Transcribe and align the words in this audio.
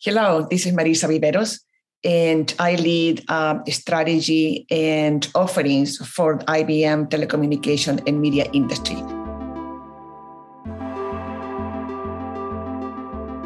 Hello, 0.00 0.46
this 0.48 0.64
is 0.64 0.72
Marisa 0.72 1.10
Viveros, 1.10 1.58
and 2.04 2.54
I 2.60 2.76
lead 2.76 3.24
strategy 3.66 4.64
and 4.70 5.26
offerings 5.34 5.98
for 6.06 6.38
IBM 6.38 7.10
telecommunication 7.10 8.06
and 8.06 8.20
media 8.20 8.46
industry. 8.52 8.94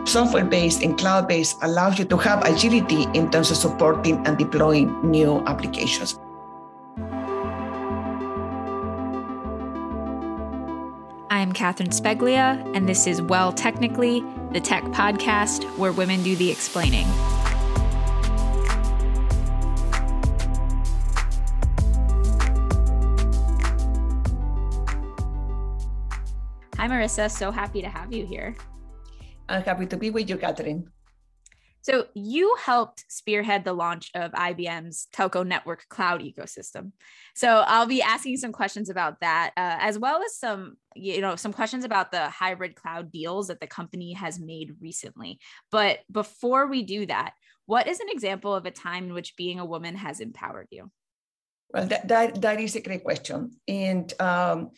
Software 0.04 0.44
based 0.44 0.82
and 0.82 0.98
cloud 0.98 1.26
based 1.26 1.56
allows 1.62 1.98
you 1.98 2.04
to 2.04 2.18
have 2.18 2.44
agility 2.44 3.06
in 3.14 3.30
terms 3.30 3.50
of 3.50 3.56
supporting 3.56 4.20
and 4.26 4.36
deploying 4.36 4.92
new 5.10 5.42
applications. 5.46 6.20
I'm 11.30 11.52
Catherine 11.54 11.92
Speglia, 11.92 12.60
and 12.76 12.86
this 12.86 13.06
is 13.06 13.22
Well 13.22 13.52
Technically, 13.54 14.22
the 14.52 14.60
tech 14.60 14.84
podcast 14.92 15.64
where 15.78 15.92
women 15.92 16.22
do 16.22 16.36
the 16.36 16.50
explaining. 16.50 17.06
Hi, 26.76 26.88
Marisa. 26.88 27.30
So 27.30 27.50
happy 27.50 27.80
to 27.80 27.88
have 27.88 28.12
you 28.12 28.26
here. 28.26 28.54
I'm 29.48 29.62
happy 29.62 29.86
to 29.86 29.96
be 29.96 30.10
with 30.10 30.28
you, 30.28 30.36
Catherine. 30.36 30.90
So, 31.82 32.06
you 32.14 32.56
helped 32.64 33.04
spearhead 33.08 33.64
the 33.64 33.72
launch 33.72 34.10
of 34.14 34.32
IBM's 34.32 35.08
telco 35.14 35.46
network 35.46 35.86
cloud 35.88 36.22
ecosystem. 36.22 36.92
So, 37.34 37.64
I'll 37.66 37.86
be 37.86 38.02
asking 38.02 38.36
some 38.38 38.52
questions 38.52 38.88
about 38.88 39.20
that, 39.20 39.52
uh, 39.56 39.78
as 39.80 39.98
well 39.98 40.22
as 40.22 40.36
some, 40.36 40.76
you 40.94 41.20
know, 41.20 41.36
some 41.36 41.52
questions 41.52 41.84
about 41.84 42.12
the 42.12 42.28
hybrid 42.28 42.76
cloud 42.76 43.12
deals 43.12 43.48
that 43.48 43.60
the 43.60 43.66
company 43.66 44.12
has 44.14 44.38
made 44.40 44.76
recently. 44.80 45.38
But 45.70 46.00
before 46.10 46.66
we 46.68 46.82
do 46.82 47.06
that, 47.06 47.34
what 47.66 47.86
is 47.86 48.00
an 48.00 48.08
example 48.10 48.54
of 48.54 48.66
a 48.66 48.70
time 48.70 49.04
in 49.04 49.14
which 49.14 49.36
being 49.36 49.58
a 49.58 49.64
woman 49.64 49.96
has 49.96 50.20
empowered 50.20 50.68
you? 50.70 50.90
Well, 51.72 51.86
that 51.86 52.08
that, 52.08 52.42
that 52.42 52.60
is 52.60 52.76
a 52.76 52.80
great 52.80 53.02
question, 53.02 53.56
and 53.66 54.12
um, 54.20 54.70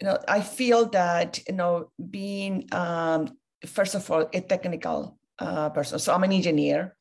you 0.00 0.06
know, 0.06 0.18
I 0.26 0.40
feel 0.40 0.86
that 0.90 1.40
you 1.46 1.54
know, 1.54 1.90
being 1.98 2.68
um, 2.72 3.36
first 3.66 3.94
of 3.94 4.10
all 4.10 4.28
a 4.32 4.40
technical 4.40 5.18
uh, 5.38 5.70
person. 5.70 5.98
So 5.98 6.14
I'm 6.14 6.24
an 6.24 6.32
engineer 6.32 6.96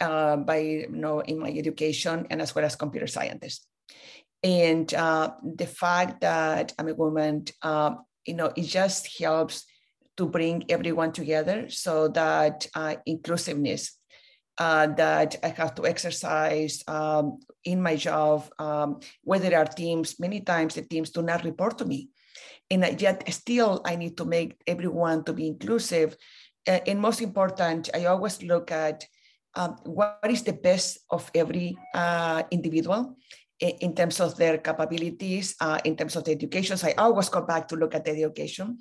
uh, 0.00 0.36
by 0.36 0.58
you 0.58 0.88
know 0.88 1.20
in 1.20 1.38
my 1.38 1.50
education 1.50 2.26
and 2.30 2.42
as 2.42 2.54
well 2.54 2.64
as 2.64 2.76
computer 2.76 3.06
scientist. 3.06 3.66
And 4.42 4.92
uh, 4.94 5.32
the 5.42 5.66
fact 5.66 6.20
that 6.20 6.72
I'm 6.78 6.88
a 6.88 6.94
woman, 6.94 7.46
uh, 7.62 7.96
you 8.26 8.34
know, 8.34 8.52
it 8.56 8.62
just 8.62 9.18
helps 9.18 9.64
to 10.16 10.26
bring 10.26 10.64
everyone 10.68 11.12
together 11.12 11.68
so 11.68 12.08
that 12.08 12.66
uh, 12.74 12.96
inclusiveness 13.06 13.98
uh, 14.58 14.86
that 14.86 15.36
I 15.42 15.48
have 15.48 15.74
to 15.76 15.86
exercise 15.86 16.82
um, 16.88 17.38
in 17.64 17.82
my 17.82 17.96
job, 17.96 18.48
um, 18.58 19.00
whether 19.22 19.50
there 19.50 19.58
are 19.58 19.66
teams, 19.66 20.18
many 20.18 20.40
times 20.40 20.74
the 20.74 20.82
teams 20.82 21.10
do 21.10 21.22
not 21.22 21.44
report 21.44 21.78
to 21.78 21.84
me. 21.84 22.10
And 22.70 23.00
yet 23.00 23.22
still 23.32 23.82
I 23.84 23.96
need 23.96 24.16
to 24.16 24.24
make 24.24 24.60
everyone 24.66 25.24
to 25.24 25.32
be 25.32 25.46
inclusive 25.46 26.16
and 26.66 27.00
most 27.00 27.20
important, 27.20 27.90
I 27.94 28.06
always 28.06 28.42
look 28.42 28.72
at 28.72 29.04
um, 29.54 29.76
what 29.84 30.20
is 30.28 30.42
the 30.42 30.52
best 30.52 30.98
of 31.10 31.30
every 31.34 31.76
uh, 31.94 32.42
individual 32.50 33.16
in, 33.58 33.94
terms 33.94 34.20
of 34.20 34.36
their 34.36 34.58
capabilities, 34.58 35.56
uh, 35.60 35.78
in 35.84 35.96
terms 35.96 36.14
of 36.16 36.24
the 36.24 36.32
education. 36.32 36.76
So 36.76 36.88
I 36.88 36.94
always 36.98 37.28
go 37.28 37.40
back 37.40 37.68
to 37.68 37.76
look 37.76 37.94
at 37.94 38.04
the 38.04 38.10
education 38.10 38.78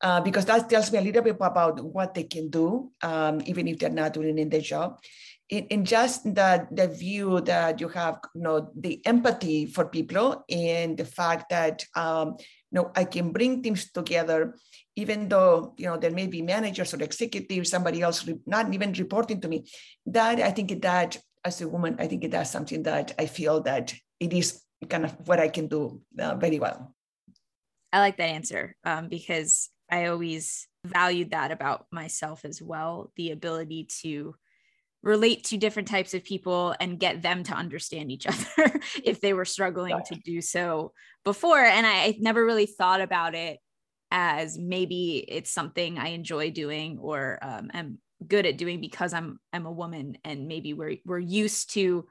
uh, 0.00 0.20
because 0.20 0.44
that 0.46 0.70
tells 0.70 0.92
me 0.92 0.98
a 0.98 1.02
little 1.02 1.22
bit 1.22 1.36
about 1.40 1.82
what 1.82 2.14
they 2.14 2.24
can 2.24 2.48
do, 2.48 2.92
um, 3.02 3.40
even 3.46 3.66
if 3.66 3.78
they're 3.78 3.90
not 3.90 4.12
doing 4.12 4.38
in 4.38 4.48
their 4.48 4.60
job. 4.60 4.98
In, 5.50 5.66
in 5.66 5.84
just 5.84 6.24
the, 6.24 6.66
the 6.70 6.88
view 6.88 7.40
that 7.42 7.80
you 7.80 7.88
have, 7.88 8.20
you 8.34 8.42
know, 8.42 8.70
the 8.78 9.04
empathy 9.04 9.66
for 9.66 9.86
people 9.86 10.44
and 10.48 10.96
the 10.96 11.04
fact 11.04 11.50
that 11.50 11.84
um, 11.96 12.36
know, 12.74 12.90
I 12.94 13.04
can 13.04 13.32
bring 13.32 13.62
teams 13.62 13.90
together, 13.90 14.54
even 14.96 15.28
though, 15.28 15.74
you 15.76 15.86
know, 15.86 15.96
there 15.96 16.10
may 16.10 16.26
be 16.26 16.42
managers 16.42 16.94
or 16.94 17.02
executives, 17.02 17.70
somebody 17.70 18.02
else 18.02 18.28
not 18.46 18.72
even 18.72 18.92
reporting 18.92 19.40
to 19.40 19.48
me. 19.48 19.64
That 20.06 20.40
I 20.40 20.50
think 20.50 20.82
that 20.82 21.18
as 21.44 21.60
a 21.60 21.68
woman, 21.68 21.96
I 21.98 22.06
think 22.06 22.30
that's 22.30 22.50
something 22.50 22.82
that 22.84 23.12
I 23.18 23.26
feel 23.26 23.60
that 23.62 23.94
it 24.20 24.32
is 24.32 24.62
kind 24.88 25.04
of 25.04 25.12
what 25.26 25.40
I 25.40 25.48
can 25.48 25.68
do 25.68 26.00
uh, 26.18 26.34
very 26.36 26.58
well. 26.58 26.94
I 27.92 28.00
like 28.00 28.16
that 28.16 28.30
answer 28.30 28.76
um, 28.84 29.08
because 29.08 29.70
I 29.90 30.06
always 30.06 30.66
valued 30.84 31.30
that 31.30 31.52
about 31.52 31.86
myself 31.92 32.44
as 32.44 32.60
well 32.60 33.12
the 33.16 33.30
ability 33.30 33.88
to 34.02 34.34
relate 35.04 35.44
to 35.44 35.58
different 35.58 35.86
types 35.86 36.14
of 36.14 36.24
people 36.24 36.74
and 36.80 36.98
get 36.98 37.22
them 37.22 37.44
to 37.44 37.52
understand 37.52 38.10
each 38.10 38.26
other 38.58 38.80
if 39.04 39.20
they 39.20 39.34
were 39.34 39.44
struggling 39.44 40.00
to 40.06 40.14
do 40.16 40.40
so 40.40 40.92
before. 41.24 41.60
And 41.60 41.86
I, 41.86 41.90
I, 41.90 42.16
never 42.20 42.44
really 42.44 42.66
thought 42.66 43.00
about 43.00 43.34
it 43.34 43.58
as 44.10 44.58
maybe 44.58 45.24
it's 45.28 45.50
something 45.50 45.98
I 45.98 46.08
enjoy 46.08 46.50
doing 46.50 46.98
or 47.00 47.38
um, 47.42 47.70
am 47.72 47.98
good 48.26 48.46
at 48.46 48.56
doing 48.56 48.80
because 48.80 49.12
I'm 49.12 49.38
I'm 49.52 49.66
a 49.66 49.72
woman 49.72 50.16
and 50.24 50.48
maybe 50.48 50.72
we're 50.72 50.96
we're 51.04 51.18
used 51.18 51.74
to 51.74 52.06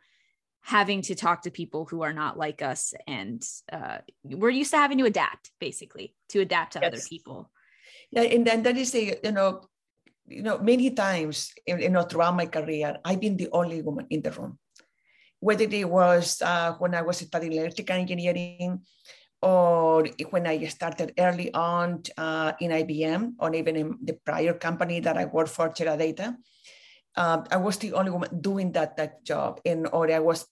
having 0.62 1.02
to 1.02 1.16
talk 1.16 1.42
to 1.42 1.52
people 1.52 1.86
who 1.86 2.04
are 2.04 2.14
not 2.14 2.38
like 2.38 2.62
us 2.62 2.94
and 3.08 3.44
uh, 3.72 3.98
we're 4.24 4.50
used 4.50 4.72
to 4.72 4.78
having 4.78 4.98
to 4.98 5.06
adapt 5.06 5.52
basically 5.60 6.16
to 6.30 6.40
adapt 6.40 6.74
to 6.74 6.80
yes. 6.82 6.88
other 6.88 7.02
people. 7.10 7.50
Yeah, 8.12 8.22
and 8.22 8.46
then 8.46 8.64
that 8.64 8.78
is 8.78 8.94
a 8.94 9.18
you 9.24 9.32
know 9.32 9.64
you 10.28 10.44
know, 10.44 10.58
many 10.58 10.92
times, 10.92 11.52
you 11.68 11.90
know, 11.90 12.04
throughout 12.04 12.36
my 12.36 12.46
career, 12.46 12.98
I've 13.04 13.20
been 13.20 13.38
the 13.38 13.50
only 13.52 13.82
woman 13.82 14.08
in 14.10 14.22
the 14.22 14.32
room. 14.32 14.58
Whether 15.40 15.66
it 15.66 15.90
was 15.90 16.42
uh, 16.42 16.74
when 16.80 16.96
I 16.96 17.02
was 17.02 17.18
studying 17.18 17.54
electrical 17.54 17.98
engineering 17.98 18.82
or 19.42 20.08
when 20.30 20.48
I 20.48 20.64
started 20.68 21.14
early 21.20 21.54
on 21.54 22.04
uh, 22.18 22.54
in 22.62 22.72
IBM 22.72 23.34
or 23.40 23.54
even 23.54 23.76
in 23.76 23.98
the 24.02 24.14
prior 24.26 24.54
company 24.54 25.02
that 25.02 25.18
I 25.18 25.26
worked 25.26 25.50
for, 25.50 25.70
Teradata, 25.70 26.38
uh, 27.16 27.44
I 27.52 27.58
was 27.58 27.78
the 27.78 27.94
only 27.94 28.12
woman 28.12 28.40
doing 28.40 28.72
that, 28.72 28.96
that 28.98 29.26
job. 29.26 29.60
And, 29.66 29.88
or 29.92 30.10
I 30.10 30.20
was 30.20 30.48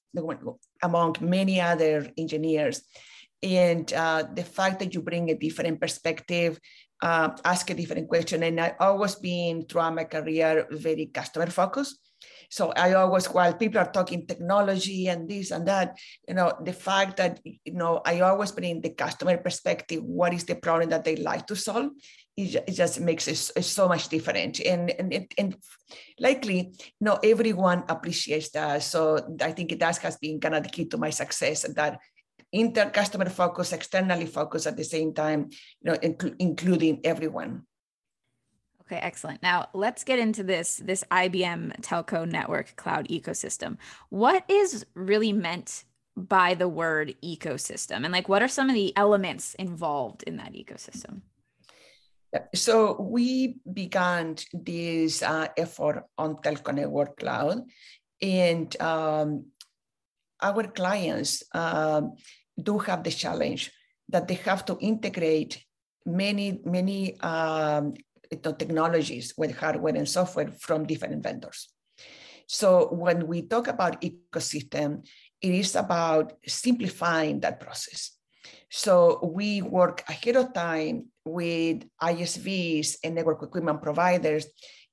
among 0.84 1.16
many 1.22 1.62
other 1.62 2.12
engineers. 2.18 2.82
And 3.42 3.92
uh, 3.94 4.26
the 4.34 4.44
fact 4.44 4.80
that 4.80 4.94
you 4.94 5.02
bring 5.02 5.32
a 5.32 5.36
different 5.36 5.80
perspective, 5.82 6.60
uh, 7.02 7.30
ask 7.44 7.70
a 7.70 7.74
different 7.74 8.08
question. 8.08 8.44
And 8.44 8.60
I 8.60 8.76
always 8.80 9.16
been 9.16 9.66
throughout 9.66 9.96
my 9.96 10.04
career 10.04 10.68
very 10.72 11.08
customer 11.08 11.48
focused. 11.48 11.98
So 12.50 12.74
I 12.76 12.94
always, 12.94 13.28
while 13.28 13.54
people 13.54 13.80
are 13.80 13.92
talking 13.92 14.28
technology 14.28 15.08
and 15.08 15.28
this 15.28 15.52
and 15.52 15.66
that, 15.68 15.98
you 16.28 16.34
know, 16.34 16.52
the 16.62 16.74
fact 16.74 17.18
that, 17.18 17.40
you 17.46 17.74
know, 17.74 18.02
I 18.06 18.20
always 18.20 18.52
bring 18.52 18.82
the 18.82 18.90
customer 18.90 19.38
perspective, 19.38 20.04
what 20.04 20.34
is 20.34 20.44
the 20.44 20.56
problem 20.56 20.90
that 20.90 21.06
they 21.06 21.16
like 21.16 21.48
to 21.48 21.56
solve, 21.56 21.92
it, 22.36 22.68
just 22.68 23.00
makes 23.00 23.28
it, 23.30 23.64
so 23.64 23.88
much 23.88 24.10
different. 24.10 24.60
And, 24.60 24.92
and, 24.92 25.34
and 25.38 25.56
likely, 26.20 26.74
you 26.78 27.06
know, 27.06 27.20
everyone 27.24 27.86
appreciates 27.88 28.50
that. 28.52 28.84
So 28.84 29.38
I 29.42 29.54
think 29.54 29.80
that 29.80 29.98
has 29.98 30.18
been 30.18 30.42
kind 30.42 30.56
of 30.56 30.64
the 30.64 30.70
key 30.70 30.86
to 30.86 30.98
my 30.98 31.10
success 31.10 31.62
that 31.62 32.00
inter 32.52 32.90
customer 32.90 33.30
focus, 33.30 33.74
externally 33.74 34.26
focused 34.26 34.68
at 34.68 34.78
the 34.78 34.84
same 34.84 35.14
time, 35.14 35.50
you 35.82 35.92
know, 35.92 35.98
inc- 35.98 36.36
including 36.40 37.02
everyone. 37.04 37.64
Okay, 38.82 39.00
excellent. 39.00 39.42
Now 39.42 39.70
let's 39.74 40.04
get 40.04 40.20
into 40.20 40.44
this 40.44 40.76
this 40.84 41.04
IBM 41.10 41.80
telco 41.82 42.30
network 42.30 42.76
cloud 42.76 43.08
ecosystem. 43.08 43.78
What 44.10 44.44
is 44.50 44.86
really 44.96 45.32
meant 45.32 45.86
by 46.18 46.56
the 46.56 46.68
word 46.68 47.16
ecosystem 47.24 48.04
and 48.04 48.12
like 48.12 48.28
what 48.28 48.42
are 48.42 48.50
some 48.50 48.70
of 48.70 48.76
the 48.76 48.96
elements 48.98 49.54
involved 49.54 50.24
in 50.24 50.36
that 50.38 50.54
ecosystem? 50.54 51.22
So 52.54 53.02
we 53.02 53.58
began 53.72 54.36
this 54.54 55.22
uh, 55.22 55.48
effort 55.58 56.06
on 56.18 56.38
Telco 56.38 56.74
Network 56.74 57.18
Cloud, 57.18 57.64
and 58.22 58.82
um, 58.82 59.46
our 60.42 60.64
clients 60.68 61.44
um, 61.54 62.14
do 62.64 62.78
have 62.80 63.04
the 63.04 63.12
challenge 63.12 63.72
that 64.10 64.28
they 64.28 64.36
have 64.36 64.66
to 64.66 64.78
integrate 64.80 65.64
many, 66.06 66.62
many 66.66 67.20
um, 67.22 67.94
technologies 68.30 69.34
with 69.38 69.58
hardware 69.58 69.96
and 69.96 70.08
software 70.08 70.52
from 70.60 70.86
different 70.86 71.24
vendors. 71.24 71.70
So 72.48 72.90
when 72.92 73.28
we 73.28 73.44
talk 73.44 73.68
about 73.68 74.02
ecosystem, 74.02 75.08
it 75.42 75.54
is 75.54 75.76
about 75.76 76.34
simplifying 76.46 77.40
that 77.42 77.60
process. 77.60 78.12
So 78.70 79.20
we 79.24 79.62
work 79.62 80.04
ahead 80.08 80.36
of 80.36 80.54
time 80.54 81.08
with 81.26 81.88
ISVs 82.02 82.98
and 83.04 83.16
network 83.16 83.44
equipment 83.44 83.82
providers 83.82 84.48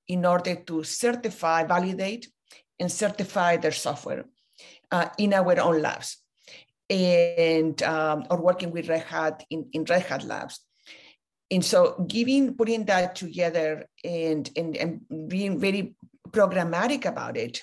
in 0.06 0.24
order 0.24 0.56
to 0.56 0.84
certify, 0.84 1.64
validate, 1.64 2.28
and 2.78 2.90
certify 2.90 3.56
their 3.56 3.72
software 3.72 4.24
uh, 4.90 5.08
in 5.18 5.34
our 5.34 5.60
own 5.60 5.82
labs 5.82 6.18
and 6.90 7.82
um, 7.82 8.24
or 8.30 8.40
working 8.40 8.70
with 8.70 8.88
Red 8.88 9.02
Hat 9.02 9.44
in, 9.50 9.68
in 9.72 9.84
Red 9.84 10.02
Hat 10.02 10.24
labs. 10.24 10.60
And 11.50 11.64
so 11.64 12.04
giving, 12.06 12.54
putting 12.54 12.84
that 12.86 13.16
together 13.16 13.88
and, 14.04 14.50
and, 14.56 14.76
and 14.76 15.28
being 15.28 15.58
very 15.58 15.94
programmatic 16.30 17.06
about 17.06 17.36
it, 17.36 17.62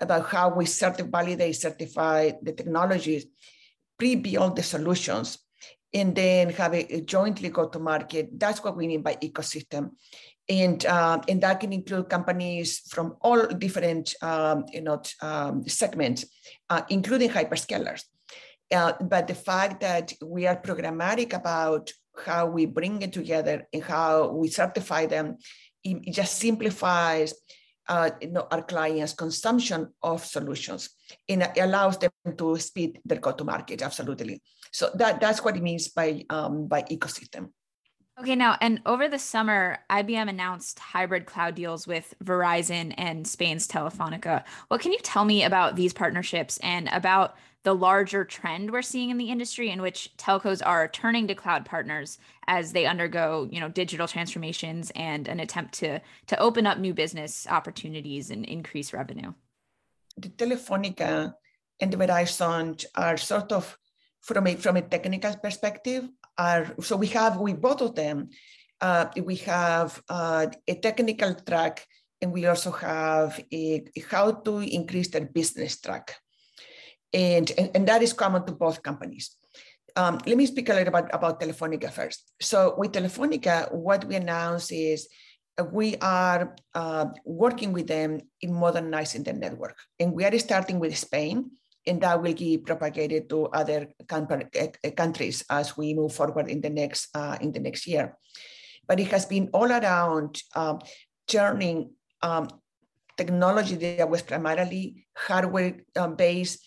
about 0.00 0.28
how 0.28 0.54
we 0.54 0.64
certify, 0.66 1.08
validate, 1.10 1.56
certify 1.56 2.32
the 2.42 2.52
technologies, 2.52 3.26
pre-build 3.98 4.56
the 4.56 4.62
solutions, 4.62 5.38
and 5.92 6.14
then 6.14 6.50
have 6.50 6.74
a, 6.74 6.94
a 6.94 7.00
jointly 7.02 7.50
go 7.50 7.68
to 7.68 7.78
market. 7.78 8.38
That's 8.38 8.62
what 8.64 8.76
we 8.76 8.86
mean 8.86 9.02
by 9.02 9.14
ecosystem. 9.16 9.90
And, 10.48 10.84
uh, 10.86 11.20
and 11.28 11.42
that 11.42 11.60
can 11.60 11.72
include 11.72 12.08
companies 12.08 12.80
from 12.88 13.16
all 13.20 13.46
different 13.46 14.14
um, 14.22 14.64
you 14.72 14.80
know, 14.80 15.02
um, 15.20 15.66
segments, 15.68 16.24
uh, 16.70 16.82
including 16.88 17.30
hyperscalers. 17.30 18.04
Uh, 18.74 18.92
but 19.00 19.28
the 19.28 19.34
fact 19.34 19.80
that 19.80 20.12
we 20.24 20.46
are 20.46 20.60
programmatic 20.60 21.32
about 21.32 21.92
how 22.24 22.46
we 22.46 22.66
bring 22.66 23.02
it 23.02 23.12
together 23.12 23.66
and 23.72 23.82
how 23.82 24.28
we 24.30 24.48
certify 24.48 25.06
them, 25.06 25.36
it, 25.84 26.12
just 26.12 26.38
simplifies 26.38 27.34
uh, 27.88 28.10
you 28.20 28.28
know, 28.28 28.48
our 28.50 28.62
clients' 28.62 29.12
consumption 29.12 29.88
of 30.02 30.24
solutions 30.24 30.90
and 31.28 31.42
it 31.42 31.58
allows 31.58 31.98
them 31.98 32.10
to 32.36 32.56
speed 32.58 32.98
their 33.04 33.20
go-to-market. 33.20 33.82
Absolutely. 33.82 34.42
So 34.72 34.90
that, 34.94 35.20
that's 35.20 35.44
what 35.44 35.56
it 35.56 35.62
means 35.62 35.88
by 35.88 36.24
um, 36.28 36.66
by 36.66 36.82
ecosystem. 36.82 37.50
Okay, 38.18 38.34
now, 38.34 38.56
and 38.62 38.80
over 38.86 39.08
the 39.08 39.18
summer, 39.18 39.78
IBM 39.90 40.30
announced 40.30 40.78
hybrid 40.78 41.26
cloud 41.26 41.54
deals 41.54 41.86
with 41.86 42.14
Verizon 42.24 42.94
and 42.96 43.26
Spain's 43.26 43.68
Telefonica. 43.68 44.42
What 44.68 44.80
can 44.80 44.92
you 44.92 44.98
tell 45.02 45.26
me 45.26 45.44
about 45.44 45.76
these 45.76 45.92
partnerships 45.92 46.56
and 46.62 46.88
about 46.92 47.36
the 47.66 47.74
larger 47.74 48.24
trend 48.24 48.70
we're 48.70 48.80
seeing 48.80 49.10
in 49.10 49.18
the 49.18 49.28
industry 49.28 49.70
in 49.70 49.82
which 49.82 50.12
telcos 50.16 50.62
are 50.64 50.86
turning 50.86 51.26
to 51.26 51.34
cloud 51.34 51.64
partners 51.64 52.16
as 52.46 52.70
they 52.70 52.86
undergo, 52.86 53.48
you 53.50 53.58
know, 53.58 53.68
digital 53.68 54.06
transformations 54.06 54.92
and 54.94 55.26
an 55.26 55.40
attempt 55.40 55.74
to 55.74 55.98
to 56.28 56.38
open 56.38 56.64
up 56.64 56.78
new 56.78 56.94
business 56.94 57.44
opportunities 57.50 58.30
and 58.30 58.44
increase 58.44 58.92
revenue? 58.92 59.32
The 60.16 60.28
Telefonica 60.28 61.34
and 61.80 61.92
the 61.92 61.96
Verizon 61.96 62.84
are 62.94 63.16
sort 63.16 63.50
of 63.50 63.76
from 64.22 64.46
a 64.46 64.54
from 64.54 64.76
a 64.76 64.82
technical 64.82 65.34
perspective 65.34 66.08
are 66.38 66.72
so 66.80 66.94
we 66.96 67.08
have 67.18 67.36
with 67.40 67.60
both 67.60 67.82
of 67.82 67.96
them 67.96 68.30
uh, 68.80 69.06
we 69.24 69.34
have 69.42 70.00
uh, 70.08 70.46
a 70.68 70.74
technical 70.76 71.34
track 71.34 71.84
and 72.22 72.32
we 72.32 72.46
also 72.46 72.70
have 72.70 73.40
a, 73.52 73.82
a, 73.96 74.00
how 74.08 74.30
to 74.30 74.60
increase 74.60 75.08
their 75.08 75.26
business 75.26 75.80
track 75.80 76.14
and, 77.16 77.50
and, 77.56 77.70
and 77.74 77.88
that 77.88 78.02
is 78.02 78.12
common 78.12 78.44
to 78.44 78.52
both 78.52 78.82
companies. 78.82 79.36
Um, 79.96 80.20
let 80.26 80.36
me 80.36 80.44
speak 80.44 80.68
a 80.68 80.74
little 80.74 80.92
bit 80.92 81.08
about 81.12 81.40
telefonica 81.40 81.90
first. 81.90 82.30
So 82.40 82.74
with 82.76 82.92
telefonica 82.92 83.72
what 83.72 84.04
we 84.04 84.16
announced 84.16 84.70
is 84.70 85.08
we 85.72 85.96
are 86.02 86.54
uh, 86.74 87.06
working 87.24 87.72
with 87.72 87.86
them 87.86 88.20
in 88.42 88.52
modernizing 88.52 89.22
the 89.22 89.32
network. 89.32 89.78
And 89.98 90.12
we 90.12 90.26
are 90.26 90.38
starting 90.38 90.78
with 90.78 90.96
spain 90.98 91.50
and 91.86 92.00
that 92.02 92.20
will 92.20 92.34
be 92.34 92.58
propagated 92.58 93.30
to 93.30 93.46
other 93.46 93.88
eh, 94.10 94.68
eh, 94.84 94.90
countries 94.90 95.44
as 95.48 95.76
we 95.76 95.94
move 95.94 96.12
forward 96.12 96.50
in 96.50 96.60
the 96.60 96.68
next 96.68 97.08
uh, 97.14 97.38
in 97.40 97.52
the 97.52 97.60
next 97.60 97.86
year. 97.86 98.18
But 98.86 99.00
it 99.00 99.08
has 99.08 99.24
been 99.24 99.48
all 99.54 99.70
around 99.72 100.42
um, 100.54 100.80
turning 101.26 101.90
um, 102.22 102.48
technology 103.16 103.76
that 103.76 104.08
was 104.08 104.22
primarily 104.22 105.06
hardware 105.16 105.76
um, 105.96 106.16
based, 106.16 106.60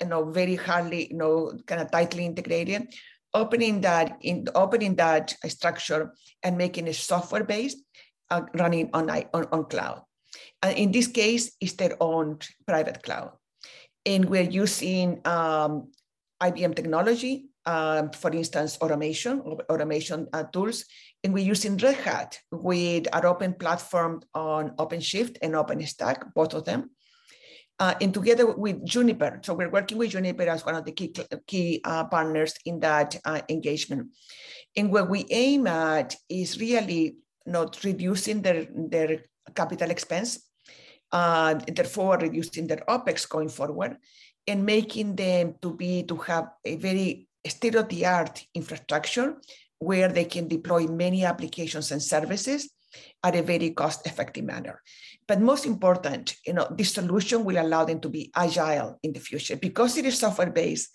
you 0.00 0.08
know, 0.08 0.30
very 0.30 0.54
hardly, 0.54 1.08
you 1.10 1.16
know, 1.16 1.52
kind 1.66 1.80
of 1.80 1.90
tightly 1.90 2.24
integrated, 2.24 2.94
opening 3.34 3.80
that 3.80 4.18
in 4.22 4.46
opening 4.54 4.96
that 4.96 5.34
structure 5.48 6.14
and 6.42 6.56
making 6.56 6.86
it 6.86 6.94
software 6.94 7.44
based, 7.44 7.78
uh, 8.30 8.42
running 8.54 8.90
on, 8.92 9.10
on 9.10 9.46
on 9.52 9.64
cloud. 9.64 10.02
And 10.62 10.76
in 10.76 10.92
this 10.92 11.06
case, 11.06 11.56
it's 11.60 11.74
their 11.74 11.96
own 12.00 12.38
private 12.66 13.02
cloud 13.02 13.32
and 14.06 14.24
we're 14.26 14.48
using 14.48 15.20
um, 15.26 15.90
IBM 16.40 16.76
technology, 16.76 17.46
um, 17.66 18.10
for 18.10 18.30
instance, 18.32 18.78
automation, 18.80 19.40
automation 19.40 20.26
uh, 20.32 20.44
tools, 20.44 20.84
and 21.22 21.34
we're 21.34 21.44
using 21.44 21.76
Red 21.76 21.96
Hat 21.96 22.38
with 22.50 23.06
our 23.12 23.26
open 23.26 23.54
platform 23.54 24.22
on 24.34 24.70
OpenShift 24.76 25.38
and 25.42 25.54
OpenStack, 25.54 26.32
both 26.34 26.54
of 26.54 26.64
them. 26.64 26.90
Uh, 27.78 27.94
and 28.00 28.14
together 28.14 28.46
with 28.56 28.82
Juniper. 28.86 29.38
So 29.44 29.52
we're 29.52 29.68
working 29.68 29.98
with 29.98 30.10
Juniper 30.10 30.44
as 30.44 30.64
one 30.64 30.76
of 30.76 30.86
the 30.86 30.92
key, 30.92 31.12
key 31.46 31.82
uh, 31.84 32.04
partners 32.04 32.54
in 32.64 32.80
that 32.80 33.16
uh, 33.22 33.42
engagement. 33.50 34.08
And 34.74 34.90
what 34.90 35.10
we 35.10 35.26
aim 35.28 35.66
at 35.66 36.16
is 36.30 36.58
really 36.58 37.16
not 37.44 37.84
reducing 37.84 38.40
their, 38.40 38.66
their 38.74 39.24
capital 39.54 39.90
expense 39.90 40.46
uh, 41.12 41.54
therefore 41.54 42.18
reducing 42.18 42.66
their 42.66 42.82
OPEX 42.88 43.28
going 43.28 43.48
forward 43.48 43.96
and 44.46 44.64
making 44.64 45.16
them 45.16 45.54
to 45.62 45.74
be 45.74 46.02
to 46.04 46.16
have 46.16 46.48
a 46.64 46.76
very 46.76 47.25
state-of-the-art 47.48 48.44
infrastructure 48.54 49.36
where 49.78 50.08
they 50.08 50.24
can 50.24 50.48
deploy 50.48 50.86
many 50.86 51.24
applications 51.24 51.92
and 51.92 52.02
services 52.02 52.70
at 53.22 53.36
a 53.36 53.42
very 53.42 53.70
cost-effective 53.70 54.44
manner. 54.44 54.82
But 55.28 55.40
most 55.40 55.66
important, 55.66 56.36
you 56.46 56.54
know, 56.54 56.66
this 56.70 56.92
solution 56.92 57.44
will 57.44 57.60
allow 57.60 57.84
them 57.84 58.00
to 58.00 58.08
be 58.08 58.30
agile 58.34 58.98
in 59.02 59.12
the 59.12 59.20
future 59.20 59.56
because 59.56 59.98
it 59.98 60.06
is 60.06 60.18
software-based. 60.18 60.88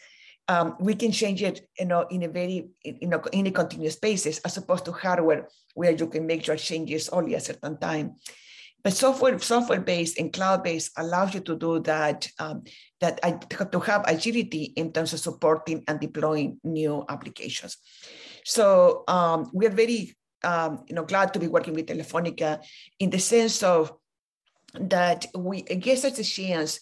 Um, 0.48 0.76
we 0.80 0.96
can 0.96 1.12
change 1.12 1.44
it, 1.44 1.68
you 1.80 1.86
know, 1.86 2.08
in 2.10 2.24
a 2.24 2.28
very, 2.28 2.70
you 2.84 3.08
know, 3.08 3.22
in 3.32 3.48
a 3.48 3.52
continuous 3.52 3.98
basis, 3.98 4.40
as 4.40 4.58
opposed 4.58 4.86
to 4.86 4.92
hardware 4.92 5.48
where 5.76 5.92
you 5.92 6.08
can 6.08 6.26
make 6.26 6.48
your 6.48 6.58
changes 6.58 7.10
only 7.10 7.36
at 7.36 7.42
a 7.44 7.46
certain 7.46 7.78
time. 7.78 8.16
But 8.84 8.94
software, 8.94 9.38
software-based 9.38 10.18
and 10.18 10.34
cloud-based 10.34 10.94
allows 10.98 11.36
you 11.36 11.42
to 11.42 11.56
do 11.56 11.80
that, 11.82 12.28
um, 12.40 12.64
that 13.02 13.20
I, 13.24 13.40
have 13.58 13.72
to 13.72 13.80
have 13.80 14.04
agility 14.08 14.74
in 14.76 14.94
terms 14.94 15.14
of 15.14 15.20
supporting 15.20 15.84
and 15.88 16.00
deploying 16.00 16.60
new 16.64 17.04
applications. 17.10 17.78
So 18.46 19.04
um, 19.08 19.50
we 19.54 19.66
are 19.66 19.72
very 19.72 20.16
um, 20.44 20.86
you 20.88 20.96
know, 20.96 21.04
glad 21.04 21.34
to 21.34 21.40
be 21.40 21.48
working 21.48 21.74
with 21.74 21.88
Telefonica 21.88 22.62
in 23.00 23.10
the 23.10 23.20
sense 23.20 23.62
of 23.64 23.94
that 24.74 25.26
we 25.38 25.62
guess 25.62 26.04
it's 26.06 26.20
a 26.20 26.24
chance 26.24 26.80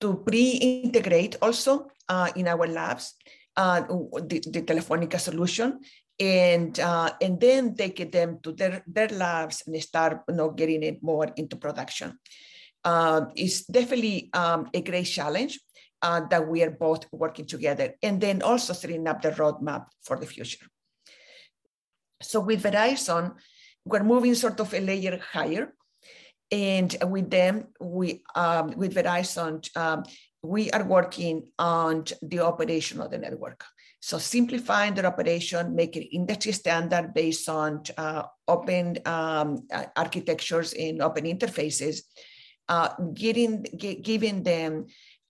to 0.00 0.16
pre-integrate 0.26 1.36
also 1.42 1.88
uh, 2.08 2.30
in 2.36 2.48
our 2.48 2.66
labs 2.66 3.14
uh, 3.56 3.80
the, 3.80 4.42
the 4.50 4.62
Telefonica 4.62 5.18
solution 5.18 5.80
and 6.18 6.78
uh, 6.80 7.10
and 7.20 7.40
then 7.40 7.74
take 7.74 8.12
them 8.12 8.38
to 8.42 8.52
their, 8.52 8.82
their 8.86 9.08
labs 9.08 9.62
and 9.66 9.82
start 9.82 10.22
you 10.28 10.34
know, 10.34 10.50
getting 10.50 10.82
it 10.82 11.02
more 11.02 11.28
into 11.36 11.56
production. 11.56 12.18
Uh, 12.84 13.26
it's 13.34 13.64
definitely 13.66 14.30
um, 14.32 14.68
a 14.74 14.80
great 14.80 15.04
challenge 15.04 15.60
uh, 16.02 16.20
that 16.30 16.46
we 16.46 16.62
are 16.62 16.70
both 16.70 17.06
working 17.12 17.46
together 17.46 17.94
and 18.02 18.20
then 18.20 18.42
also 18.42 18.72
setting 18.72 19.06
up 19.06 19.22
the 19.22 19.30
roadmap 19.30 19.86
for 20.02 20.18
the 20.18 20.26
future. 20.26 20.66
So 22.20 22.40
with 22.40 22.62
Verizon, 22.62 23.34
we're 23.84 24.04
moving 24.04 24.34
sort 24.34 24.60
of 24.60 24.72
a 24.74 24.80
layer 24.80 25.18
higher. 25.18 25.72
And 26.50 26.94
with 27.08 27.30
them, 27.30 27.68
we 27.80 28.22
um, 28.34 28.72
with 28.76 28.94
Verizon, 28.94 29.64
um, 29.76 30.04
we 30.42 30.70
are 30.70 30.84
working 30.84 31.48
on 31.58 32.04
the 32.20 32.40
operation 32.40 33.00
of 33.00 33.10
the 33.10 33.18
network. 33.18 33.64
So 34.00 34.18
simplifying 34.18 34.94
their 34.94 35.06
operation, 35.06 35.74
making 35.74 36.02
industry 36.12 36.52
standard 36.52 37.14
based 37.14 37.48
on 37.48 37.82
uh, 37.96 38.24
open 38.48 38.98
um, 39.06 39.66
architectures 39.96 40.74
and 40.74 41.00
open 41.00 41.24
interfaces, 41.24 42.00
uh, 42.72 42.88
getting, 43.12 43.54
giving 44.08 44.42
them 44.42 44.86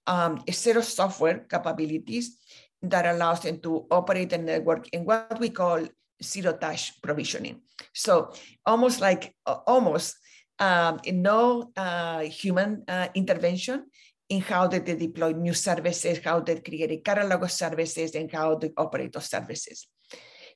um, 0.07 0.33
a 0.47 0.53
set 0.53 0.77
of 0.77 0.85
software 0.85 1.39
capabilities 1.51 2.39
that 2.83 3.05
allows 3.07 3.41
them 3.43 3.59
to 3.67 3.87
operate 3.91 4.31
the 4.31 4.39
network 4.39 4.87
in 4.95 5.05
what 5.05 5.39
we 5.41 5.51
call 5.51 5.81
zero 6.23 6.53
touch 6.55 6.83
provisioning. 7.03 7.57
So 7.95 8.33
almost 8.65 9.01
like, 9.01 9.35
uh, 9.47 9.59
almost 9.67 10.17
um, 10.59 11.01
no 11.07 11.73
uh, 11.77 12.23
human 12.43 12.85
uh, 12.87 13.09
intervention, 13.15 13.91
in 14.29 14.41
how 14.41 14.67
they 14.67 14.81
deploy 14.81 15.33
new 15.33 15.53
services, 15.53 16.19
how 16.25 16.41
they 16.41 16.59
create 16.61 16.91
a 16.91 17.05
catalog 17.09 17.43
of 17.43 17.51
services, 17.51 18.15
and 18.15 18.33
how 18.33 18.55
they 18.55 18.71
operate 18.79 19.13
those 19.13 19.29
services. 19.29 19.89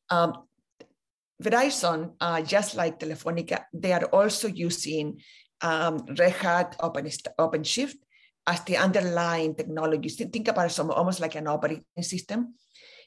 Um, 0.09 0.33
Verizon, 1.43 2.15
uh, 2.19 2.41
just 2.41 2.77
like 2.77 2.99
Telefonica, 2.99 3.65
they 3.75 3.93
are 3.93 4.07
also 4.07 4.49
using 4.49 5.21
um, 5.63 6.05
Red 6.19 6.33
Hat 6.33 6.77
Open, 6.81 7.07
OpenShift 7.07 7.97
as 8.47 8.61
the 8.65 8.77
underlying 8.77 9.55
technology. 9.55 10.09
Think 10.09 10.49
about 10.49 10.67
it 10.67 10.71
some, 10.71 10.91
almost 10.91 11.21
like 11.21 11.35
an 11.35 11.49
operating 11.49 11.85
system. 12.01 12.55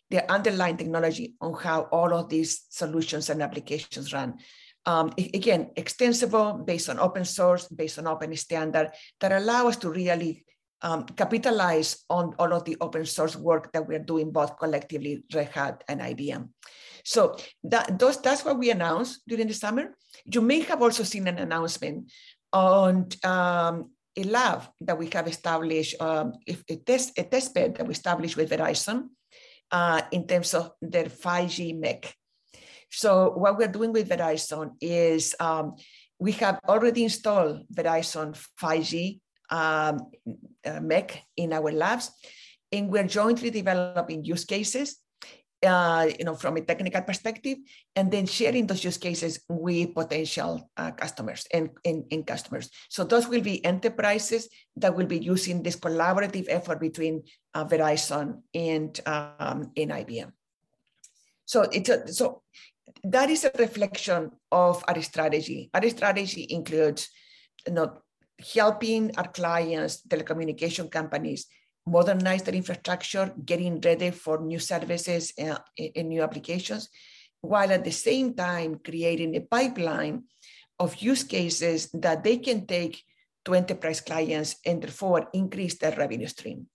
The 0.10 0.30
underlying 0.32 0.78
technology 0.78 1.36
on 1.40 1.54
how 1.54 1.84
all 1.92 2.14
of 2.14 2.30
these 2.30 2.66
solutions 2.70 3.30
and 3.30 3.42
applications 3.42 4.12
run. 4.12 4.40
Um, 4.86 5.14
again, 5.18 5.72
extensible, 5.76 6.54
based 6.66 6.90
on 6.90 7.00
open 7.00 7.26
source, 7.26 7.68
based 7.68 8.00
on 8.00 8.08
open 8.08 8.36
standard, 8.36 8.92
that 9.20 9.32
allow 9.32 9.68
us 9.68 9.78
to 9.78 9.90
really 9.90 10.46
um, 10.82 11.06
capitalize 11.06 12.06
on 12.10 12.34
all 12.40 12.54
of 12.54 12.66
the 12.66 12.78
open 12.82 13.06
source 13.06 13.36
work 13.36 13.72
that 13.74 13.88
we're 13.88 14.00
doing 14.00 14.32
both 14.32 14.58
collectively, 14.58 15.24
Red 15.34 15.50
Hat 15.50 15.84
and 15.88 16.02
IBM. 16.02 16.50
So 17.04 17.36
that, 17.64 18.00
those, 18.00 18.22
that's 18.22 18.44
what 18.44 18.58
we 18.58 18.72
announced 18.72 19.22
during 19.28 19.48
the 19.48 19.54
summer. 19.54 19.96
You 20.26 20.42
may 20.42 20.62
have 20.62 20.82
also 20.82 21.04
seen 21.04 21.28
an 21.28 21.38
announcement 21.38 22.12
on 22.54 23.08
um, 23.24 23.92
a 24.18 24.24
lab 24.24 24.64
that 24.82 24.98
we 24.98 25.10
have 25.14 25.28
established, 25.28 26.00
um, 26.02 26.34
a, 26.48 26.76
test, 26.78 27.18
a 27.18 27.24
test 27.24 27.54
bed 27.54 27.76
that 27.76 27.88
we 27.88 27.94
established 27.94 28.38
with 28.38 28.50
Verizon 28.50 29.10
uh, 29.72 30.02
in 30.12 30.28
terms 30.28 30.54
of 30.54 30.72
their 30.82 31.06
5G 31.06 31.80
MEC. 31.80 32.12
So 32.92 33.32
what 33.32 33.58
we're 33.58 33.68
doing 33.68 33.94
with 33.94 34.10
Verizon 34.10 34.72
is 34.82 35.36
um, 35.40 35.76
we 36.18 36.32
have 36.34 36.60
already 36.68 37.04
installed 37.04 37.66
Verizon 37.74 38.36
5G 38.60 39.20
um, 39.52 40.00
uh, 40.66 41.02
in 41.38 41.54
our 41.54 41.72
labs, 41.72 42.12
and 42.72 42.90
we're 42.90 43.08
jointly 43.08 43.50
developing 43.52 44.24
use 44.24 44.46
cases 44.46 44.98
uh, 45.66 46.08
you 46.18 46.26
know, 46.26 46.36
from 46.36 46.58
a 46.58 46.62
technical 46.62 47.02
perspective, 47.02 47.58
and 47.96 48.12
then 48.12 48.26
sharing 48.26 48.68
those 48.68 48.84
use 48.84 48.98
cases 48.98 49.40
with 49.50 49.94
potential 49.94 50.70
uh, 50.78 50.92
customers 50.92 51.46
and, 51.54 51.70
customers. 52.26 52.70
So 52.90 53.04
those 53.04 53.28
will 53.28 53.42
be 53.42 53.64
enterprises 53.66 54.50
that 54.78 54.96
will 54.96 55.06
be 55.06 55.20
using 55.20 55.64
this 55.64 55.76
collaborative 55.76 56.46
effort 56.48 56.80
between 56.80 57.24
uh, 57.54 57.66
Verizon 57.66 58.42
and, 58.54 59.00
um, 59.06 59.72
and 59.76 59.92
IBM. 59.92 60.32
So 61.46 61.64
it's 61.64 61.90
a, 61.90 62.08
so 62.14 62.44
that 63.04 63.30
is 63.30 63.44
a 63.44 63.52
reflection 63.58 64.32
of 64.52 64.84
our 64.88 65.02
strategy. 65.02 65.70
Our 65.74 65.90
strategy 65.90 66.48
includes 66.50 67.10
you 67.68 67.74
know, 67.74 67.98
helping 68.54 69.16
our 69.18 69.28
clients, 69.28 70.02
telecommunication 70.08 70.90
companies, 70.90 71.48
modernize 71.86 72.44
their 72.44 72.56
infrastructure, 72.56 73.34
getting 73.46 73.80
ready 73.82 74.12
for 74.12 74.40
new 74.40 74.60
services 74.60 75.34
and, 75.38 75.58
and, 75.96 76.10
new 76.10 76.22
applications, 76.22 76.90
while 77.42 77.72
at 77.72 77.84
the 77.84 77.92
same 77.92 78.34
time 78.34 78.80
creating 78.84 79.36
a 79.36 79.42
pipeline 79.42 80.24
of 80.80 80.96
use 80.98 81.24
cases 81.24 81.90
that 81.94 82.24
they 82.24 82.38
can 82.38 82.66
take 82.66 83.04
to 83.46 83.54
enterprise 83.54 84.02
clients 84.02 84.56
and 84.66 84.82
therefore 84.82 85.28
increase 85.34 85.78
their 85.78 85.96
revenue 85.96 86.28
stream. 86.28 86.68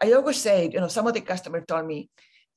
I 0.00 0.12
always 0.12 0.36
say, 0.36 0.70
you 0.72 0.80
know, 0.80 0.88
some 0.88 1.06
of 1.06 1.14
the 1.14 1.20
customers 1.20 1.64
told 1.66 1.86
me, 1.86 2.10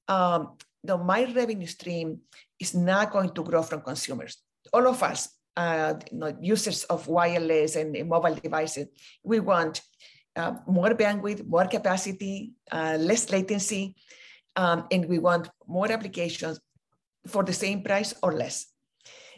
um, 0.07 0.57
no, 0.83 0.97
my 0.97 1.31
revenue 1.33 1.67
stream 1.67 2.19
is 2.59 2.73
not 2.73 3.11
going 3.11 3.31
to 3.31 3.43
grow 3.43 3.63
from 3.63 3.81
consumers. 3.81 4.37
All 4.73 4.87
of 4.87 5.01
us, 5.03 5.29
uh, 5.55 5.95
you 6.11 6.17
know, 6.17 6.37
users 6.41 6.83
of 6.85 7.07
wireless 7.07 7.75
and 7.75 8.07
mobile 8.07 8.35
devices, 8.35 8.87
we 9.23 9.39
want 9.39 9.81
uh, 10.39 10.53
more 10.67 10.93
bandwidth, 11.01 11.45
more 11.55 11.67
capacity, 11.67 12.53
uh, 12.71 12.97
less 12.99 13.23
latency, 13.35 13.95
um, 14.55 14.87
and 14.91 15.05
we 15.11 15.19
want 15.19 15.49
more 15.67 15.91
applications 15.91 16.59
for 17.27 17.43
the 17.43 17.53
same 17.53 17.79
price 17.83 18.13
or 18.23 18.31
less. 18.33 18.57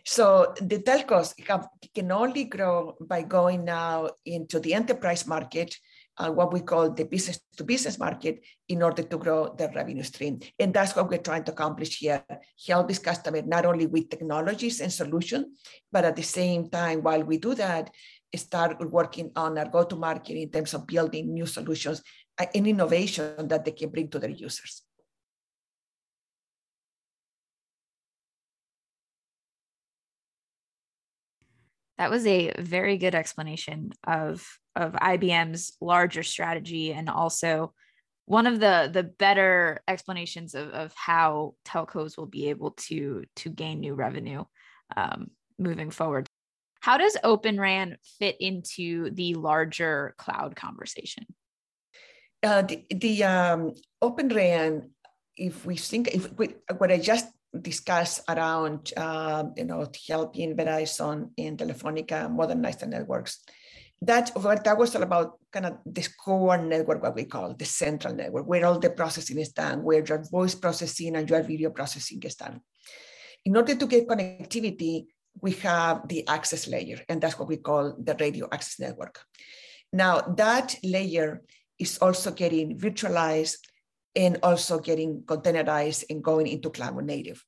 So 0.05 0.53
the 0.59 0.79
telcos 0.79 1.33
have, 1.47 1.67
can 1.95 2.11
only 2.11 2.45
grow 2.45 2.95
by 2.99 3.21
going 3.21 3.65
now 3.65 4.09
into 4.25 4.59
the 4.59 4.73
enterprise 4.73 5.27
market, 5.27 5.77
uh, 6.17 6.31
what 6.31 6.51
we 6.53 6.61
call 6.61 6.89
the 6.89 7.05
business 7.05 7.39
to 7.57 7.63
business 7.63 7.99
market, 7.99 8.41
in 8.67 8.81
order 8.81 9.03
to 9.03 9.17
grow 9.17 9.53
their 9.57 9.71
revenue 9.75 10.03
stream. 10.03 10.39
And 10.59 10.73
that's 10.73 10.95
what 10.95 11.09
we're 11.09 11.27
trying 11.29 11.43
to 11.45 11.51
accomplish 11.51 11.99
here. 11.99 12.23
Help 12.67 12.87
this 12.87 12.99
customer 12.99 13.41
not 13.43 13.65
only 13.65 13.85
with 13.85 14.09
technologies 14.09 14.81
and 14.81 14.91
solutions, 14.91 15.45
but 15.91 16.05
at 16.05 16.15
the 16.15 16.23
same 16.23 16.69
time, 16.69 17.03
while 17.03 17.23
we 17.23 17.37
do 17.37 17.53
that, 17.55 17.91
start 18.35 18.79
working 18.91 19.31
on 19.35 19.57
our 19.57 19.67
go-to-market 19.67 20.35
in 20.35 20.49
terms 20.49 20.73
of 20.73 20.87
building 20.87 21.33
new 21.33 21.45
solutions 21.45 22.01
uh, 22.39 22.45
and 22.55 22.67
innovation 22.67 23.47
that 23.47 23.65
they 23.65 23.71
can 23.71 23.89
bring 23.89 24.09
to 24.09 24.19
their 24.19 24.29
users. 24.29 24.83
That 31.97 32.09
was 32.09 32.25
a 32.25 32.51
very 32.57 32.97
good 32.97 33.13
explanation 33.13 33.91
of, 34.07 34.47
of 34.75 34.93
IBM's 34.93 35.77
larger 35.79 36.23
strategy 36.23 36.93
and 36.93 37.09
also 37.09 37.73
one 38.25 38.47
of 38.47 38.59
the 38.59 38.89
the 38.91 39.03
better 39.03 39.81
explanations 39.87 40.55
of, 40.55 40.69
of 40.69 40.93
how 40.95 41.55
telcos 41.65 42.17
will 42.17 42.27
be 42.27 42.49
able 42.49 42.71
to 42.71 43.25
to 43.35 43.49
gain 43.49 43.81
new 43.81 43.93
revenue 43.93 44.45
um, 44.95 45.31
moving 45.59 45.91
forward 45.91 46.29
how 46.81 46.97
does 46.97 47.15
Open 47.23 47.59
RAN 47.59 47.97
fit 48.19 48.35
into 48.39 49.11
the 49.11 49.35
larger 49.35 50.13
cloud 50.17 50.55
conversation? 50.55 51.25
Uh, 52.43 52.63
the 52.63 52.83
the 52.89 53.23
um, 53.23 53.73
Open 54.01 54.27
RAN, 54.29 54.89
if 55.37 55.63
we 55.63 55.77
think, 55.77 56.09
if 56.09 56.33
we, 56.37 56.57
what 56.77 56.91
I 56.91 56.97
just 56.97 57.29
discussed 57.53 58.25
around, 58.27 58.91
um, 58.97 59.53
you 59.55 59.65
know, 59.65 59.85
helping 60.09 60.57
Verizon 60.57 61.29
and 61.37 61.57
Telefonica 61.57 62.29
modernize 62.33 62.77
the 62.77 62.87
networks, 62.87 63.45
that 64.01 64.33
that 64.65 64.77
was 64.77 64.95
all 64.95 65.03
about 65.03 65.37
kind 65.53 65.67
of 65.67 65.77
this 65.85 66.07
core 66.07 66.57
network, 66.57 67.03
what 67.03 67.13
we 67.13 67.25
call 67.25 67.53
the 67.53 67.65
central 67.65 68.15
network, 68.15 68.47
where 68.47 68.65
all 68.65 68.79
the 68.79 68.89
processing 68.89 69.37
is 69.37 69.53
done, 69.53 69.83
where 69.83 70.03
your 70.03 70.25
voice 70.31 70.55
processing 70.55 71.15
and 71.15 71.29
your 71.29 71.43
video 71.43 71.69
processing 71.69 72.23
is 72.23 72.33
done. 72.33 72.59
In 73.45 73.55
order 73.55 73.75
to 73.75 73.85
get 73.85 74.07
connectivity, 74.07 75.05
we 75.39 75.51
have 75.63 76.07
the 76.07 76.27
access 76.27 76.67
layer, 76.67 76.99
and 77.07 77.21
that's 77.21 77.39
what 77.39 77.47
we 77.47 77.57
call 77.57 77.95
the 77.97 78.15
radio 78.19 78.47
access 78.51 78.79
network. 78.79 79.19
Now, 79.93 80.21
that 80.37 80.75
layer 80.83 81.41
is 81.79 81.97
also 81.97 82.31
getting 82.31 82.77
virtualized 82.77 83.57
and 84.15 84.37
also 84.43 84.79
getting 84.79 85.23
containerized 85.23 86.03
and 86.09 86.23
going 86.23 86.47
into 86.47 86.69
cloud 86.69 87.03
native. 87.03 87.43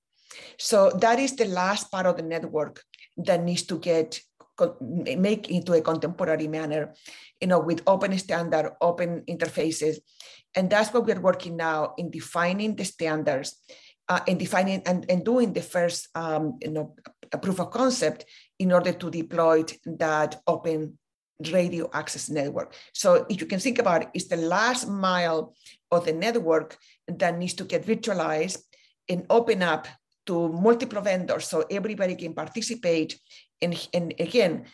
So 0.57 0.89
that 1.01 1.19
is 1.19 1.35
the 1.35 1.45
last 1.45 1.91
part 1.91 2.05
of 2.05 2.17
the 2.17 2.23
network 2.23 2.81
that 3.17 3.43
needs 3.43 3.63
to 3.63 3.77
get 3.79 4.19
make 4.79 5.49
into 5.49 5.73
a 5.73 5.81
contemporary 5.81 6.47
manner, 6.47 6.93
you 7.41 7.47
know, 7.47 7.59
with 7.59 7.81
open 7.87 8.17
standard, 8.19 8.71
open 8.81 9.23
interfaces. 9.27 9.97
And 10.55 10.69
that's 10.69 10.93
what 10.93 11.05
we're 11.05 11.19
working 11.19 11.57
now 11.57 11.93
in 11.97 12.11
defining 12.11 12.75
the 12.75 12.85
standards 12.85 13.57
uh, 14.07 14.19
and 14.27 14.37
defining 14.37 14.83
and, 14.85 15.09
and 15.09 15.25
doing 15.25 15.53
the 15.53 15.61
first 15.61 16.07
um, 16.15 16.59
you 16.61 16.71
know, 16.71 16.95
a 17.33 17.37
proof 17.37 17.59
of 17.59 17.71
concept 17.71 18.25
in 18.59 18.71
order 18.71 18.93
to 18.93 19.09
deploy 19.09 19.63
that 19.85 20.41
open 20.47 20.97
radio 21.51 21.89
access 21.93 22.29
network. 22.29 22.75
So 22.93 23.25
if 23.29 23.41
you 23.41 23.47
can 23.47 23.59
think 23.59 23.79
about 23.79 24.03
it, 24.03 24.09
it's 24.13 24.27
the 24.27 24.37
last 24.37 24.87
mile 24.87 25.55
of 25.91 26.05
the 26.05 26.13
network 26.13 26.77
that 27.07 27.37
needs 27.37 27.55
to 27.55 27.65
get 27.65 27.85
virtualized 27.85 28.59
and 29.09 29.25
open 29.29 29.63
up 29.63 29.87
to 30.25 30.47
multiple 30.49 31.01
vendors 31.01 31.47
so 31.47 31.65
everybody 31.69 32.15
can 32.15 32.33
participate 32.33 33.19
and, 33.61 33.87
and 33.93 34.13
again, 34.19 34.65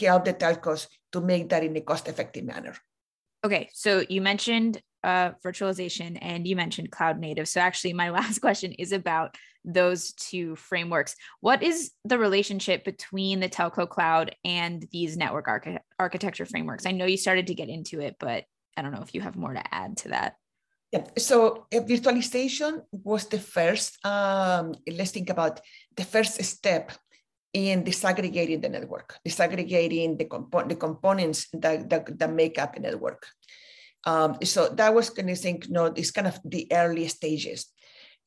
help 0.00 0.24
the 0.24 0.34
telcos 0.34 0.86
to 1.12 1.20
make 1.20 1.48
that 1.48 1.64
in 1.64 1.76
a 1.76 1.80
cost-effective 1.80 2.44
manner. 2.44 2.74
Okay, 3.44 3.68
so 3.72 4.04
you 4.08 4.20
mentioned 4.20 4.80
uh, 5.04 5.32
virtualization 5.44 6.18
and 6.20 6.46
you 6.46 6.56
mentioned 6.56 6.90
cloud 6.90 7.18
native. 7.18 7.48
So 7.48 7.60
actually, 7.60 7.92
my 7.92 8.10
last 8.18 8.40
question 8.40 8.72
is 8.72 8.92
about 8.92 9.36
those 9.66 10.12
two 10.12 10.56
frameworks. 10.56 11.16
What 11.40 11.62
is 11.62 11.90
the 12.04 12.18
relationship 12.18 12.84
between 12.84 13.40
the 13.40 13.48
telco 13.48 13.88
cloud 13.88 14.34
and 14.44 14.86
these 14.92 15.16
network 15.16 15.48
archi- 15.48 15.78
architecture 15.98 16.46
frameworks? 16.46 16.86
I 16.86 16.92
know 16.92 17.04
you 17.04 17.16
started 17.16 17.48
to 17.48 17.54
get 17.54 17.68
into 17.68 18.00
it, 18.00 18.16
but 18.18 18.44
I 18.76 18.82
don't 18.82 18.92
know 18.92 19.02
if 19.02 19.14
you 19.14 19.20
have 19.20 19.36
more 19.36 19.52
to 19.52 19.74
add 19.74 19.96
to 19.98 20.08
that. 20.10 20.36
Yeah. 20.92 21.04
So 21.18 21.66
uh, 21.74 21.80
virtualization 21.80 22.82
was 22.92 23.26
the 23.26 23.40
first. 23.40 23.98
Um, 24.06 24.74
let's 24.86 25.10
think 25.10 25.30
about 25.30 25.60
the 25.96 26.04
first 26.04 26.42
step 26.44 26.92
in 27.52 27.82
disaggregating 27.84 28.62
the 28.62 28.68
network, 28.68 29.18
disaggregating 29.26 30.18
the, 30.18 30.26
compo- 30.26 30.68
the 30.68 30.76
components 30.76 31.48
that, 31.54 31.90
that, 31.90 32.18
that 32.18 32.32
make 32.32 32.58
up 32.58 32.76
a 32.76 32.80
network. 32.80 33.26
Um, 34.04 34.38
so 34.44 34.68
that 34.68 34.94
was 34.94 35.10
kind 35.10 35.30
of 35.30 35.38
think, 35.38 35.68
know, 35.68 35.86
it's 35.86 36.12
kind 36.12 36.28
of 36.28 36.38
the 36.44 36.68
early 36.70 37.08
stages. 37.08 37.66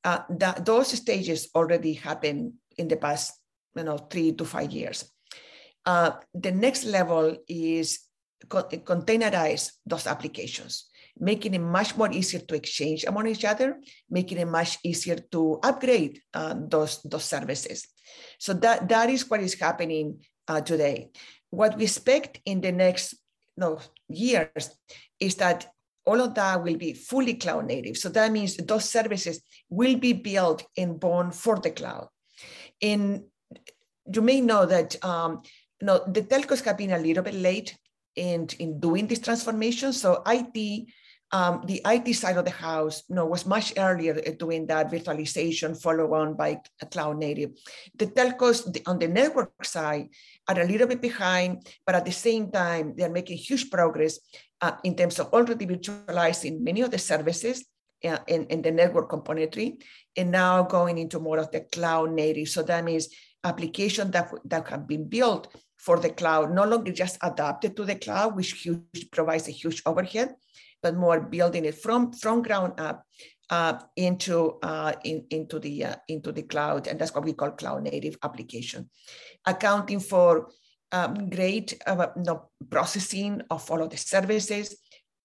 Uh, 0.03 0.19
that, 0.29 0.65
those 0.65 0.87
stages 0.89 1.49
already 1.55 1.93
happened 1.93 2.53
in 2.77 2.87
the 2.87 2.95
past, 2.95 3.33
you 3.75 3.83
know, 3.83 3.97
three 3.97 4.31
to 4.31 4.45
five 4.45 4.71
years. 4.71 5.11
Uh, 5.85 6.11
the 6.33 6.51
next 6.51 6.85
level 6.85 7.35
is 7.47 7.99
co- 8.47 8.63
containerize 8.63 9.71
those 9.85 10.07
applications, 10.07 10.87
making 11.19 11.53
it 11.53 11.59
much 11.59 11.97
more 11.97 12.11
easier 12.11 12.39
to 12.39 12.55
exchange 12.55 13.03
among 13.03 13.27
each 13.27 13.43
other, 13.43 13.77
making 14.09 14.37
it 14.37 14.47
much 14.47 14.77
easier 14.83 15.17
to 15.31 15.59
upgrade 15.63 16.21
uh, 16.33 16.55
those, 16.57 17.01
those 17.03 17.25
services. 17.25 17.87
So 18.39 18.53
that, 18.53 18.87
that 18.87 19.09
is 19.09 19.29
what 19.29 19.41
is 19.41 19.59
happening 19.59 20.23
uh, 20.47 20.61
today. 20.61 21.09
What 21.49 21.77
we 21.77 21.83
expect 21.83 22.39
in 22.45 22.61
the 22.61 22.71
next 22.71 23.15
know, 23.59 23.79
years 24.07 24.71
is 25.19 25.35
that 25.35 25.67
all 26.09 26.21
of 26.21 26.33
that 26.33 26.63
will 26.63 26.75
be 26.75 26.93
fully 26.93 27.35
cloud 27.35 27.67
native. 27.67 27.95
So 27.95 28.09
that 28.09 28.31
means 28.31 28.57
those 28.57 28.89
services 28.89 29.41
will 29.69 29.95
be 29.95 30.13
built 30.13 30.65
and 30.75 30.99
born 30.99 31.29
for 31.29 31.59
the 31.59 31.69
cloud. 31.69 32.07
And 32.81 33.25
you 34.13 34.21
may 34.21 34.41
know 34.41 34.65
that 34.65 34.89
um, 35.05 35.41
you 35.79 35.85
know, 35.87 36.03
the 36.07 36.23
telcos 36.23 36.65
have 36.65 36.77
been 36.77 36.93
a 36.93 36.97
little 36.97 37.23
bit 37.23 37.35
late 37.35 37.77
in, 38.15 38.47
in 38.57 38.79
doing 38.79 39.05
this 39.05 39.19
transformation. 39.19 39.93
So 39.93 40.23
IT 40.25 40.89
um, 41.31 41.61
the 41.65 41.81
IT 41.85 42.13
side 42.15 42.37
of 42.37 42.45
the 42.45 42.51
house 42.51 43.03
you 43.07 43.15
know, 43.15 43.25
was 43.25 43.45
much 43.45 43.73
earlier 43.77 44.15
doing 44.31 44.65
that 44.67 44.89
virtualization, 44.89 45.79
followed 45.79 46.11
on 46.11 46.33
by 46.33 46.59
cloud 46.91 47.17
native. 47.17 47.51
The 47.95 48.07
telcos 48.07 48.65
on 48.87 48.97
the 48.97 49.07
network 49.07 49.63
side 49.63 50.09
are 50.47 50.59
a 50.59 50.65
little 50.65 50.87
bit 50.87 51.01
behind, 51.01 51.67
but 51.85 51.95
at 51.95 52.05
the 52.05 52.11
same 52.11 52.51
time, 52.51 52.95
they're 52.97 53.11
making 53.11 53.37
huge 53.37 53.69
progress 53.69 54.17
uh, 54.61 54.73
in 54.83 54.95
terms 54.95 55.19
of 55.19 55.33
already 55.33 55.65
virtualizing 55.65 56.61
many 56.61 56.81
of 56.81 56.91
the 56.91 56.97
services 56.97 57.65
uh, 58.05 58.17
in, 58.27 58.45
in 58.47 58.61
the 58.61 58.71
network 58.71 59.09
componentry, 59.09 59.81
and 60.17 60.31
now 60.31 60.63
going 60.63 60.97
into 60.97 61.19
more 61.19 61.37
of 61.37 61.51
the 61.51 61.61
cloud 61.61 62.11
native. 62.11 62.47
So 62.49 62.63
that 62.63 62.83
means 62.83 63.09
applications 63.43 64.11
that, 64.11 64.31
that 64.45 64.67
have 64.67 64.87
been 64.87 65.07
built 65.07 65.47
for 65.77 65.97
the 65.97 66.09
cloud, 66.09 66.51
no 66.51 66.65
longer 66.65 66.91
just 66.91 67.17
adapted 67.21 67.75
to 67.77 67.85
the 67.85 67.95
cloud, 67.95 68.35
which 68.35 68.51
huge, 68.51 69.09
provides 69.11 69.47
a 69.47 69.51
huge 69.51 69.81
overhead, 69.85 70.35
but 70.81 70.95
more 70.95 71.21
building 71.21 71.65
it 71.65 71.75
from, 71.75 72.11
from 72.11 72.41
ground 72.41 72.73
up 72.79 73.05
uh, 73.49 73.79
into 73.95 74.59
uh, 74.61 74.93
in, 75.03 75.25
into 75.31 75.57
the 75.59 75.85
uh, 75.85 75.95
into 76.07 76.31
the 76.31 76.43
cloud, 76.43 76.87
and 76.87 76.99
that's 76.99 77.13
what 77.15 77.25
we 77.25 77.33
call 77.33 77.51
cloud 77.51 77.81
native 77.83 78.17
application, 78.23 78.89
accounting 79.45 79.99
for 79.99 80.49
um, 80.91 81.29
great 81.29 81.79
uh, 81.85 82.07
processing 82.69 83.41
of 83.49 83.69
all 83.69 83.83
of 83.83 83.89
the 83.89 83.97
services, 83.97 84.75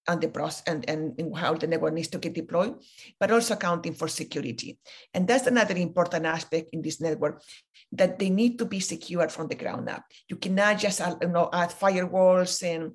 and 0.07 0.21
the 0.21 0.27
process 0.27 0.63
and, 0.67 0.85
and 0.87 1.35
how 1.35 1.53
the 1.53 1.67
network 1.67 1.93
needs 1.93 2.07
to 2.09 2.19
get 2.19 2.33
deployed, 2.33 2.75
but 3.19 3.31
also 3.31 3.53
accounting 3.53 3.93
for 3.93 4.07
security. 4.07 4.77
And 5.13 5.27
that's 5.27 5.47
another 5.47 5.75
important 5.75 6.25
aspect 6.25 6.69
in 6.73 6.81
this 6.81 7.01
network 7.01 7.41
that 7.91 8.19
they 8.19 8.29
need 8.29 8.59
to 8.59 8.65
be 8.65 8.79
secured 8.79 9.31
from 9.31 9.47
the 9.47 9.55
ground 9.55 9.89
up. 9.89 10.03
You 10.29 10.35
cannot 10.35 10.79
just 10.79 11.01
you 11.21 11.29
know, 11.29 11.49
add 11.51 11.69
firewalls 11.69 12.61
and, 12.63 12.91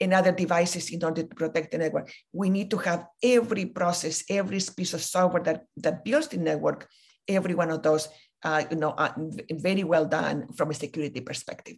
and 0.00 0.12
other 0.12 0.32
devices 0.32 0.90
in 0.90 1.02
order 1.04 1.22
to 1.22 1.34
protect 1.34 1.72
the 1.72 1.78
network. 1.78 2.12
We 2.32 2.50
need 2.50 2.70
to 2.70 2.78
have 2.78 3.06
every 3.22 3.66
process, 3.66 4.24
every 4.28 4.60
piece 4.76 4.94
of 4.94 5.02
software 5.02 5.42
that, 5.44 5.64
that 5.78 6.04
builds 6.04 6.28
the 6.28 6.38
network, 6.38 6.88
every 7.28 7.54
one 7.54 7.70
of 7.70 7.82
those 7.82 8.08
uh, 8.42 8.64
you 8.70 8.76
know, 8.76 8.90
uh, 8.90 9.12
very 9.52 9.84
well 9.84 10.06
done 10.06 10.48
from 10.54 10.70
a 10.70 10.74
security 10.74 11.20
perspective. 11.20 11.76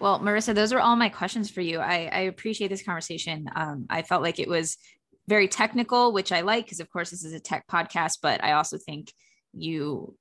Well, 0.00 0.20
Marisa, 0.20 0.54
those 0.54 0.72
are 0.72 0.80
all 0.80 0.96
my 0.96 1.08
questions 1.08 1.50
for 1.50 1.60
you. 1.60 1.80
I, 1.80 2.08
I 2.12 2.20
appreciate 2.20 2.68
this 2.68 2.82
conversation. 2.82 3.48
Um, 3.54 3.86
I 3.90 4.02
felt 4.02 4.22
like 4.22 4.38
it 4.38 4.48
was 4.48 4.76
very 5.26 5.48
technical, 5.48 6.12
which 6.12 6.30
I 6.30 6.42
like 6.42 6.64
because, 6.64 6.80
of 6.80 6.90
course, 6.90 7.10
this 7.10 7.24
is 7.24 7.32
a 7.32 7.40
tech 7.40 7.66
podcast, 7.66 8.18
but 8.22 8.42
I 8.42 8.52
also 8.52 8.78
think 8.78 9.12
you 9.52 10.14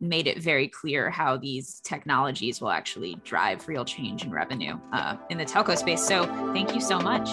made 0.00 0.26
it 0.26 0.42
very 0.42 0.66
clear 0.66 1.10
how 1.10 1.36
these 1.36 1.80
technologies 1.80 2.60
will 2.60 2.70
actually 2.70 3.16
drive 3.22 3.68
real 3.68 3.84
change 3.84 4.24
in 4.24 4.30
revenue 4.30 4.78
uh, 4.92 5.16
in 5.28 5.36
the 5.36 5.44
telco 5.44 5.76
space. 5.76 6.02
So, 6.02 6.24
thank 6.54 6.74
you 6.74 6.80
so 6.80 6.98
much. 6.98 7.28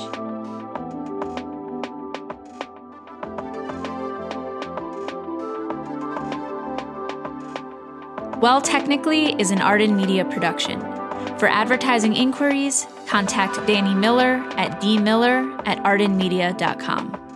Well 8.40 8.62
Technically 8.62 9.34
is 9.42 9.50
an 9.50 9.62
Arden 9.62 9.96
Media 9.96 10.24
production. 10.26 10.97
For 11.38 11.48
advertising 11.48 12.16
inquiries, 12.16 12.88
contact 13.06 13.66
Danny 13.68 13.94
Miller 13.94 14.44
at 14.58 14.82
dmiller 14.82 15.62
at 15.68 15.78
ardenmedia.com. 15.80 17.27